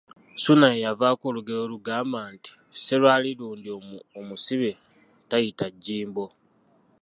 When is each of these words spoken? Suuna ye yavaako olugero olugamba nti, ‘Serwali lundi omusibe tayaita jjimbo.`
Suuna 0.43 0.67
ye 0.73 0.83
yavaako 0.85 1.23
olugero 1.31 1.59
olugamba 1.65 2.19
nti, 2.33 2.51
‘Serwali 2.83 3.29
lundi 3.39 3.69
omusibe 4.19 4.71
tayaita 5.29 5.65
jjimbo.` 5.83 6.29